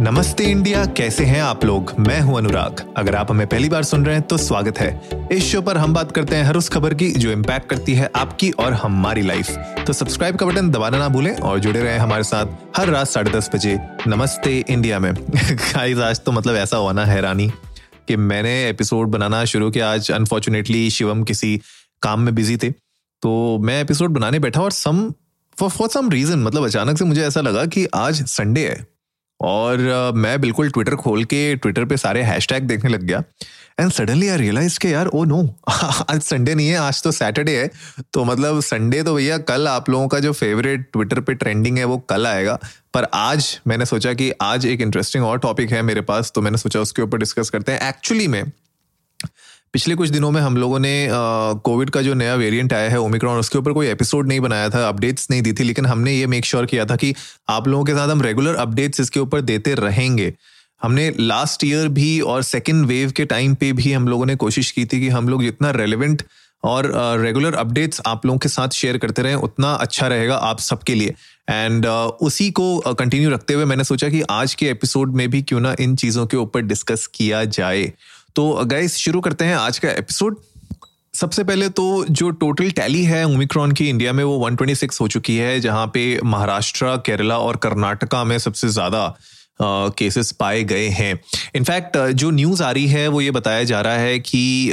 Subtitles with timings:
[0.00, 1.94] नमस्ते इंडिया, कैसे हैं आप लोग?
[1.98, 5.52] मैं हूँ अनुराग। अगर आप हमें पहली बार सुन रहे हैं तो स्वागत है। इस
[5.52, 8.50] शो पर हम बात करते हैं हर उस खबर की जो इम्पैक्ट करती है आपकी
[8.50, 9.50] और हमारी लाइफ
[9.86, 12.46] तो सब्सक्राइब का बटन दबाना ना भूलें और जुड़े रहें हमारे साथ
[12.76, 13.78] हर रात साढ़े दस बजे
[14.08, 15.14] नमस्ते इंडिया में।
[15.50, 17.48] गाइस आज तो मतलब ऐसा हुआ ना हैरानी
[18.08, 21.60] कि मैंने एपिसोड बनाना शुरू किया। आज अनफॉर्चुनेटली शिवम किसी
[22.02, 22.70] काम में बिज़ी थे।
[23.22, 25.12] तो मैं एपिसोड बनाने बैठा और some
[25.58, 28.86] for for some reason मतलब अचानक से मुझे ऐसा लगा कि आज संडे है।
[29.40, 29.78] और
[30.14, 33.22] मैं बिल्कुल ट्विटर खोल के ट्विटर पे सारे हैशटैग देखने लग गया।
[33.80, 37.56] एंड सडनली आई रियलाइज़ के यार ओ नो आज संडे नहीं है, आज तो सैटरडे
[37.58, 37.70] है।
[38.12, 41.84] तो मतलब संडे तो भैया, कल आप लोगों का जो फेवरेट ट्विटर पे ट्रेंडिंग है,
[41.84, 42.58] वो कल आएगा।
[42.94, 46.58] पर आज मैंने सोचा कि आज एक इंटरेस्टिंग और टॉपिक है मेरे पास तो मैंने
[46.58, 48.44] सोचा उसके ऊपर डिस्कस करते हैं। एक्चुअली में
[49.72, 51.08] पिछले कुछ दिनों में हम लोगों ने
[51.64, 54.88] कोविड का जो नया वेरिएंट आया है ओमिक्रॉन उसके ऊपर कोई एपिसोड नहीं बनाया था
[54.88, 57.14] अपडेट्स नहीं दी थी लेकिन हमने ये मेक श्योर किया था कि
[57.48, 60.34] आप लोगों के साथ हम रेगुलर अपडेट्स इसके ऊपर देते रहेंगे।
[60.82, 64.70] हमने लास्ट ईयर भी और सेकेंड वेव के टाइम पे भी हम लोगों ने कोशिश
[64.70, 66.22] की थी कि हम लोग जितना रेलिवेंट
[66.64, 70.94] और रेगुलर अपडेट्स आप लोगों के साथ शेयर करते रहें उतना अच्छा रहेगा आप सबके
[70.94, 71.14] लिए।
[71.50, 75.30] एंड uh, उसी को कंटिन्यू uh, रखते हुए मैंने सोचा कि आज के एपिसोड में
[75.30, 77.92] भी क्यों ना इन चीज़ों के ऊपर डिस्कस किया जाए।
[78.36, 80.36] तो गाइस शुरू करते हैं आज का एपिसोड
[81.14, 85.36] सबसे पहले तो जो टोटल टैली है ओमिक्रॉन की इंडिया में वो 126 हो चुकी
[85.36, 89.16] है जहाँ पे महाराष्ट्र केरला और कर्नाटका में सबसे ज़्यादा
[89.62, 91.20] केसेस uh, पाए गए हैं.
[91.54, 94.72] इनफैक्ट uh, जो न्यूज़ आ रही है वो ये बताया जा रहा है कि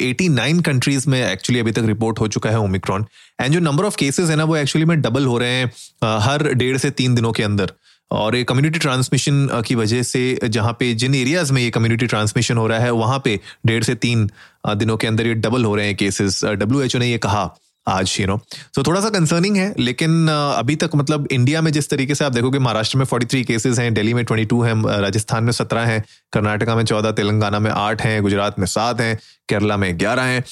[0.00, 3.06] एटी नाइन कंट्रीज़ में एक्चुअली अभी तक रिपोर्ट हो चुका है ओमिक्रॉन
[3.40, 6.18] एंड जो नंबर ऑफ़ केसेस है ना वो एक्चुअली में डबल हो रहे हैं uh,
[6.22, 7.72] हर डेढ़ से तीन दिनों के अंदर.
[8.10, 12.56] और ये कम्युनिटी ट्रांसमिशन की वजह से जहाँ पे जिन एरियाज़ में ये कम्युनिटी ट्रांसमिशन
[12.56, 14.28] हो रहा है, वहाँ पे डेढ़ से तीन
[14.76, 17.44] दिनों के अंदर ये डबल हो रहे हैं केसेस डब्ल्यूएचओ ने ये कहा।
[17.86, 18.36] आज यू नो
[18.74, 22.32] तो थोड़ा सा कंसर्निंग है, लेकिन अभी तक मतलब इंडिया में जिस तरीके से आप
[22.32, 26.02] देखोगे, महाराष्ट्र में 43 केसेस हैं दिल्ली में 22 हैं राजस्थान में 17 हैं,
[26.32, 30.42] कर्नाटका में 14 तेलंगाना में 8 हैं, गुजरात में 7 हैं, केरला में 11 हैं।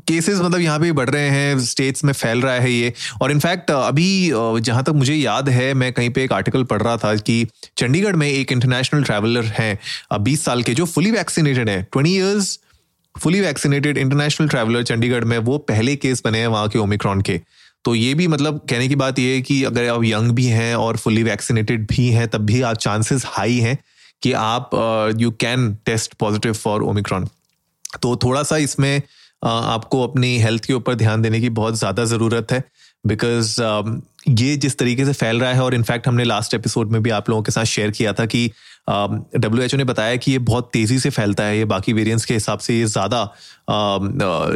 [0.00, 2.92] केसेस मतलब यहाँ पे बढ़ रहे हैं स्टेट्स में फैल रहा है ये।
[3.22, 4.30] और इनफैक्ट अभी
[4.60, 7.46] जहाँ तक मुझे याद है, मैं कहीं पे एक आर्टिकल पढ़ रहा था कि
[7.76, 9.78] चंडीगढ़ में एक इंटरनेशनल ट्रैवलर हैं
[10.22, 12.58] बीस साल के जो फुली वैक्सीनेटेड है twenty years
[13.20, 17.40] fully vaccinated international traveller Chandigarh में, वो पहले केस बने हैं वहाँ के ओमिक्रॉन के।
[17.84, 20.74] तो ये भी मतलब कहने की बात ये है कि अगर आप यंग भी हैं
[20.74, 23.78] और फुली वैक्सीनेटेड भी हैं, तब भी आप चांसेस हाई हैं
[24.22, 24.70] कि आप
[25.18, 27.28] you can test positive for Omicron
[28.02, 29.02] तो थोड़ा सा इसमें
[29.46, 32.62] आपको अपनी हेल्थ के ऊपर ध्यान देने की बहुत ज़्यादा ज़रूरत है
[33.04, 37.02] बिकॉज़ um, ये जिस तरीके से फैल रहा है और इनफैक्ट हमने लास्ट एपिसोड में
[37.02, 38.46] भी आप लोगों के साथ शेयर किया था कि
[38.88, 42.24] डब्ल्यू um, एच ने बताया कि ये बहुत तेज़ी से फैलता है ये बाकी वेरिएंट्स
[42.24, 43.22] के हिसाब से ये ज़्यादा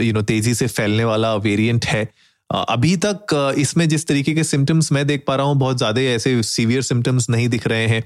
[0.02, 2.08] यू नो तेज़ी से फैलने वाला वेरिएंट है।
[2.50, 6.42] अभी तक इसमें जिस तरीके के सिम्टम्स मैं देख पा रहा हूँ बहुत ज़्यादा ऐसे
[6.42, 8.02] सीवियर सिम्टम्स नहीं दिख रहे हैं।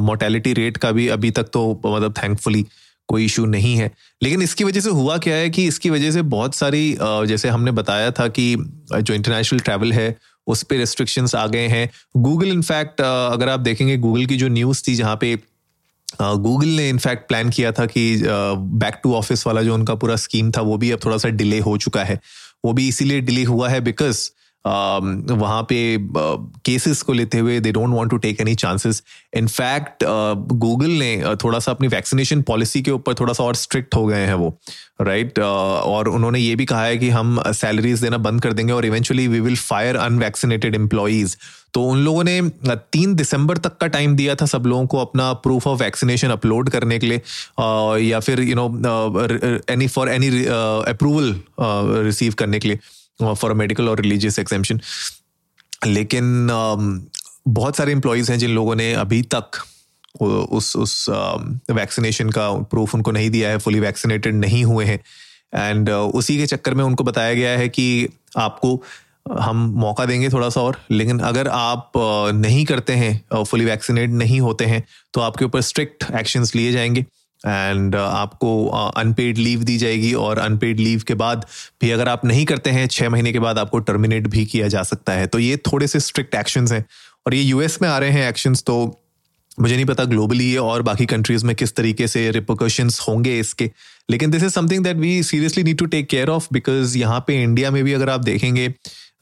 [0.00, 2.64] मोर्टेलिटी रेट का भी अभी तक तो मतलब थैंकफुली
[3.08, 3.90] कोई इशू नहीं है।
[4.22, 7.70] लेकिन इसकी वजह से हुआ क्या है कि इसकी वजह से बहुत सारी जैसे हमने
[7.72, 8.54] बताया था कि
[8.92, 13.96] जो इंटरनेशनल ट्रैवल है, उस पर रेस्ट्रिक्शंस आ गए हैं। गूगल इनफैक्ट अगर आप देखेंगे
[13.98, 15.36] गूगल की जो न्यूज़ थी जहाँ पे
[16.20, 20.50] गूगल ने इनफैक्ट प्लान किया था कि बैक टू ऑफ़िस वाला जो उनका पूरा स्कीम
[20.50, 22.20] था, वो भी अब थोड़ा सा डिले हो चुका है।
[22.64, 24.28] वो भी इसीलिए डिले हुआ है बिकॉज़
[25.34, 25.98] वहाँ पे
[26.64, 29.02] केसेस को लेते हुए they don't want to take any chances
[29.36, 30.04] in fact
[30.52, 34.26] Google ने थोड़ा सा अपनी वैक्सीनेशन पॉलिसी के ऊपर थोड़ा सा और स्ट्रिक्ट हो गए
[34.26, 34.58] हैं वो
[35.02, 35.44] राइट right?
[35.86, 39.28] और उन्होंने ये भी कहा है कि हम सैलरीज देना बंद कर देंगे और eventually
[39.28, 41.36] we will fire unvaccinated employees
[41.74, 42.40] तो उन लोगों ने
[42.92, 46.70] तीन दिसंबर तक का टाइम दिया था सब लोगों को अपना प्रूफ ऑफ़ वैक्सीनेशन अपलोड
[46.70, 47.20] करने के लिए
[48.08, 48.66] या फिर you know
[49.72, 51.40] any for any approval
[52.04, 52.78] receive करने के लिए।
[53.22, 54.80] फॉर मेडिकल और रिलीजियस एग्जामेशन
[55.86, 57.14] लेकिन um,
[57.48, 59.50] बहुत सारे एम्प्लॉयज़ हैं जिन लोगों ने अभी तक
[60.22, 61.06] उस उस
[61.70, 65.00] वैक्सीनेशन um, का प्रूफ उनको नहीं दिया है फुली वैक्सीनेटेड नहीं हुए हैं।
[65.54, 68.82] एंड uh, उसी के चक्कर में उनको बताया गया है कि आपको
[69.38, 73.70] हम मौका देंगे थोड़ा सा और लेकिन अगर आप uh, नहीं करते हैं फुली uh,
[73.70, 77.06] वैक्सीनेट नहीं होते हैं तो आपके ऊपर स्ट्रिक्ट एक्शंस लिए जाएँगे।
[77.46, 81.44] एंड uh, आपको अनपेड uh, लीव दी जाएगी और अनपेड लीव के बाद
[81.80, 84.82] भी अगर आप नहीं करते हैं छह महीने के बाद आपको टर्मिनेट भी किया जा
[84.82, 86.84] सकता है। तो ये थोड़े से स्ट्रिक्ट एक्शन हैं।
[87.26, 88.78] और ये यूएस में आ रहे हैं एक्शन तो
[89.60, 93.70] मुझे नहीं पता ग्लोबली ये और बाकी कंट्रीज़ में किस तरीके से रिपोकशंस होंगे इसके।
[94.10, 97.42] लेकिन this is something that we seriously need to take care of because यहाँ पे
[97.42, 98.68] इंडिया में भी अगर आप देखेंगे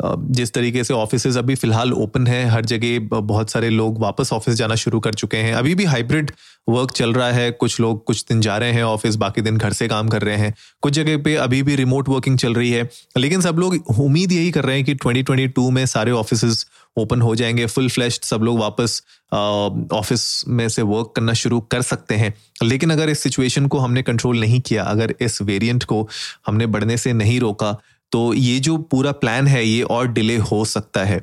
[0.00, 4.54] जिस तरीके से ऑफ़िस अभी फ़िलहाल ओपन है, हर जगह बहुत सारे लोग वापस ऑफ़िस
[4.54, 6.30] जाना शुरू कर चुके हैं। अभी भी हाइब्रिड
[6.68, 9.72] वर्क चल रहा है, कुछ लोग कुछ दिन जा रहे हैं ऑफ़िस बाकी दिन घर
[9.72, 12.88] से काम कर रहे हैं। कुछ जगह पे अभी भी रिमोट वर्किंग चल रही है,
[13.18, 16.66] लेकिन सब लोग उम्मीद यही कर रहे हैं कि 2022 में सारे ऑफ़िस
[16.96, 19.02] ओपन हो जाएँगे फुल फ्लैश सब लोग वापस
[19.32, 22.32] ऑफ़िस में से वर्क करना शुरू कर सकते हैं।
[22.62, 26.08] लेकिन अगर इस सिचुएशन को हमने कंट्रोल नहीं किया, अगर इस वेरिएंट को
[26.46, 27.76] हमने बढ़ने से नहीं रोका
[28.16, 31.16] तो ये जो पूरा प्लान है, ये और डिले हो सकता है।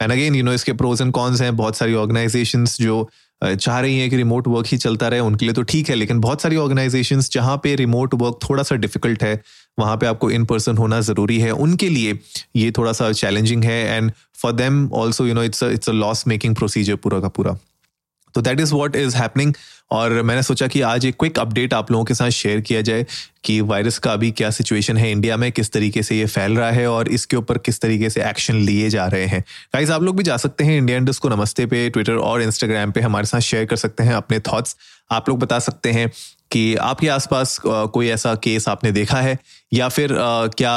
[0.00, 3.08] एंड अगेन यू नो इसके प्रोज एंड कॉन्स हैं। बहुत सारी ऑर्गेनाइजेशन जो
[3.42, 6.20] चाह रही हैं कि रिमोट वर्क ही चलता रहे, उनके लिए तो ठीक है, लेकिन
[6.20, 9.40] बहुत सारी ऑर्गेनाइजेशन जहाँ पे रिमोट वर्क थोड़ा सा डिफ़िकल्ट है,
[9.78, 12.18] वहाँ पे आपको इन पर्सन होना ज़रूरी है। उनके लिए
[12.56, 14.12] ये थोड़ा सा चैलेंजिंग है। And
[14.42, 17.56] for them also you know it's it's a loss making procedure पूरा का पूरा।
[18.34, 19.54] तो that is what is happening
[19.90, 23.06] और मैंने सोचा कि आज एक क्विक अपडेट आप लोगों के साथ शेयर किया जाए
[23.44, 26.70] कि वायरस का अभी क्या सिचुएशन है इंडिया में, किस तरीके से ये फैल रहा
[26.70, 29.40] है और इसके ऊपर किस तरीके से एक्शन लिए जा रहे हैं।
[29.74, 32.90] गाइज़ आप लोग भी जा सकते हैं इंडिया इंडस्ट को नमस्ते पे ट्विटर और इंस्टाग्राम
[32.90, 34.76] पे हमारे साथ शेयर कर सकते हैं अपने थॉट्स
[35.12, 36.10] आप लोग बता सकते हैं
[36.50, 39.38] कि आपके आसपास कोई ऐसा केस आपने देखा है
[39.72, 40.14] या फिर
[40.58, 40.76] क्या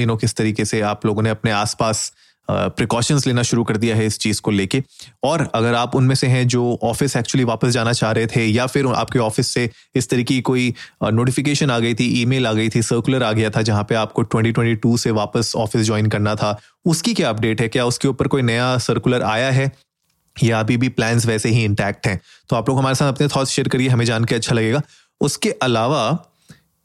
[0.00, 2.12] यू नो किस तरीके से आप लोगों ने अपने आसपास
[2.50, 4.82] प्रिकॉशंस लेना शुरू कर दिया है इस चीज़ को लेके।
[5.22, 8.66] और अगर आप उनमें से हैं जो ऑफ़िस एक्चुअली वापस जाना चाह रहे थे, या
[8.66, 10.74] फिर आपके ऑफ़िस से इस तरीके की कोई
[11.04, 14.22] नोटिफिकेशन आ गई थी ईमेल आ गई थी सर्कुलर आ गया था, जहाँ पे आपको
[14.24, 17.68] 2022 से वापस ऑफ़िस ज्वाइन करना था, उसकी क्या अपडेट है?
[17.68, 19.70] क्या उसके ऊपर कोई नया सर्कुलर आया है?
[20.36, 22.20] या अभी भी प्लान्स वैसे ही इंटैक्ट हैं?
[22.48, 24.82] तो आप लोग हमारे साथ अपने थॉट्स शेयर करिए, हमें जान के अच्छा लगेगा।
[25.20, 26.24] उसके अलावा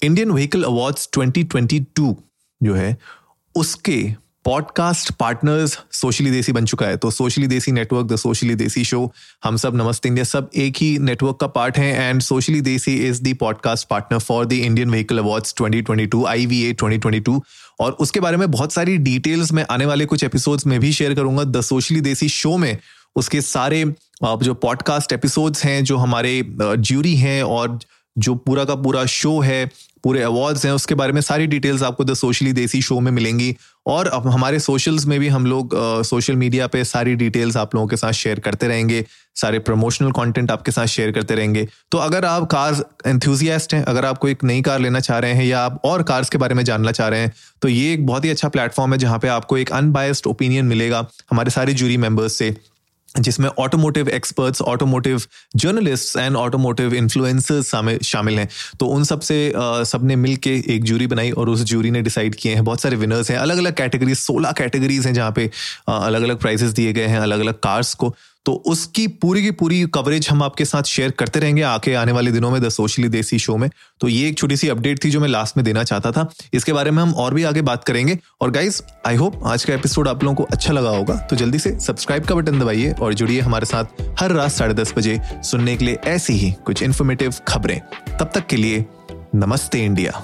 [0.01, 2.15] इंडियन व्हीकल अवार्ड्स 2022
[2.63, 2.98] जो है,
[3.56, 8.84] उसके पॉडकास्ट पार्टनर्स सोशली देसी बन चुका है। तो Socially Desi Network the Socially Desi
[8.84, 9.12] show
[9.44, 13.22] हम सब नमस्ते इंडिया, सब एक ही नेटवर्क का पार्ट है and Socially Desi is
[13.24, 17.40] the podcast partner for the Indian Vehicle Awards 2022 IVA 2022
[17.80, 21.13] और उसके बारे में बहुत सारी डिटेल्स में आने वाले कुछ एपिसोड्स में भी शेयर
[21.13, 22.78] करूँगा। द सोशली देसी शो में
[23.16, 23.84] उसके सारे
[24.24, 27.80] जो पॉडकास्ट एपिसोड्स हैं, जो हमारे ज्यूरी हैं और
[28.18, 29.69] जो पूरा का पूरा शो है
[30.03, 33.55] पूरे अवार्ड्स हैं, उसके बारे में सारी डिटेल्स आपको द सोशली देसी शो में मिलेंगी।
[33.85, 35.71] और अब हमारे सोशल्स में भी हम लोग
[36.05, 39.03] सोशल मीडिया पे सारी डिटेल्स आप लोगों के साथ शेयर करते रहेंगे,
[39.35, 44.05] सारे प्रमोशनल कंटेंट आपके साथ शेयर करते रहेंगे। तो अगर आप कार्स एंथुजियास्ट हैं, अगर
[44.05, 46.55] आप कोई एक नई कार लेना चाह रहे हैं या आप और कार्स के बारे
[46.55, 49.27] में जानना चाह रहे हैं तो ये एक बहुत ही अच्छा प्लेटफॉर्म है जहाँ पे
[49.29, 52.55] आपको एक अनबायस्ड ओपिनियन मिलेगा हमारे सारे जूरी मेंबर्स से।
[53.19, 55.21] जिसमें automotive experts automotive
[55.56, 57.71] journalists and automotive influencers
[58.06, 58.48] शामिल हैं।
[58.80, 62.54] तो उन सबसे सबने मिल के एक जूरी बनाई और उस जूरी ने डिसाइड किए
[62.54, 65.50] हैं। बहुत सारे विनर्स हैं। अलग अलग कैटेगरीज सोलह कैटेगरीज हैं जहाँ पे
[65.89, 68.13] अलग अलग प्राइजेस दिए गए हैं अलग अलग कार्स को।
[68.45, 72.31] तो उसकी पूरी की पूरी कवरेज हम आपके साथ शेयर करते रहेंगे आके आने वाले
[72.31, 73.69] दिनों में द सोशली देसी शो में।
[74.00, 76.74] तो ये एक छोटी सी अपडेट थी जो मैं लास्ट में देना चाहता था। इसके
[76.74, 80.07] बारे में हम और भी आगे बात करेंगे। और गाइज़ आई होप आज का एपिसोड
[80.07, 83.40] आप लोगों को अच्छा लगा होगा। तो जल्दी से सब्सक्राइब का बटन दबाइए और जुड़िए
[83.42, 87.80] हमारे साथ हर रात साढ़े दस बजे सुनने के लिए ऐसी ही कुछ इन्फॉर्मेटिव खबरें।
[88.19, 88.86] तब तक के लिए
[89.36, 90.24] नमस्ते इंडिया।